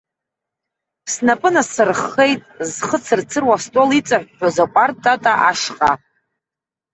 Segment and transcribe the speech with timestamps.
[1.13, 5.91] Снапы насырххеит, зхы цырцыруа астол иҵыҳәҳәоз аҟәардә тата ашҟа.